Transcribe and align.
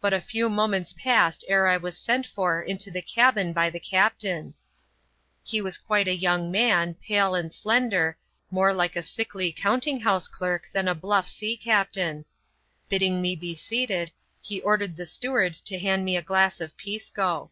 But 0.00 0.14
a 0.14 0.20
few 0.22 0.48
moments 0.48 0.94
passed 0.94 1.44
ere 1.46 1.66
I 1.66 1.76
was 1.76 1.98
sent 1.98 2.26
for 2.26 2.62
into 2.62 2.90
the 2.90 3.02
cabin 3.02 3.52
by 3.52 3.68
the 3.68 3.78
captain. 3.78 4.54
He 5.44 5.60
was 5.60 5.76
quite 5.76 6.08
a 6.08 6.16
young 6.16 6.50
man, 6.50 6.94
pale 6.94 7.34
and 7.34 7.52
slender, 7.52 8.16
more 8.50 8.72
like 8.72 8.96
a 8.96 9.02
sickly 9.02 9.52
counting 9.52 10.00
house 10.00 10.26
clerk 10.26 10.70
than 10.72 10.88
a 10.88 10.94
bluff 10.94 11.28
sea 11.28 11.54
captain. 11.54 12.24
Bidding 12.88 13.20
me 13.20 13.36
be 13.36 13.54
seated, 13.54 14.10
he 14.40 14.62
ordered 14.62 14.96
the 14.96 15.04
steward 15.04 15.52
to 15.66 15.78
hand 15.78 16.06
me 16.06 16.16
a 16.16 16.22
glass 16.22 16.58
of 16.62 16.74
Pisco. 16.78 17.50